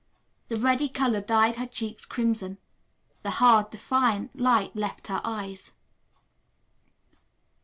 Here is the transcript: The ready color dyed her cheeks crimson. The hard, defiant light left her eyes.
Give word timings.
The 0.47 0.55
ready 0.55 0.89
color 0.89 1.21
dyed 1.21 1.57
her 1.57 1.67
cheeks 1.67 2.05
crimson. 2.07 2.57
The 3.21 3.29
hard, 3.37 3.69
defiant 3.69 4.35
light 4.35 4.75
left 4.75 5.05
her 5.05 5.21
eyes. 5.23 5.73